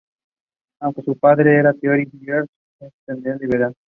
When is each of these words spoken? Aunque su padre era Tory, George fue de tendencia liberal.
Aunque 0.79 1.03
su 1.03 1.15
padre 1.17 1.57
era 1.57 1.73
Tory, 1.75 2.09
George 2.23 2.49
fue 2.79 2.87
de 2.87 2.93
tendencia 3.05 3.45
liberal. 3.47 3.75